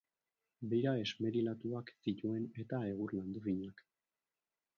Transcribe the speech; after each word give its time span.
Beira 0.71 0.93
esmerilatuak 1.01 1.93
zituen, 2.07 2.49
eta 2.65 2.81
egur 2.95 3.15
landu 3.21 3.45
finak. 3.51 3.87